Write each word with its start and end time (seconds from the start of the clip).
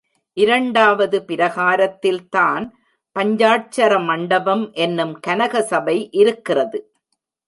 இரண்டாவது 0.33 1.23
பிரகாரத்தில்தான் 1.27 2.69
பஞ்சாட்சர 3.19 4.03
மண்டபம் 4.03 4.71
என்னும் 4.71 5.19
கனகசபை 5.27 6.07
இருக்கிறது. 6.11 6.93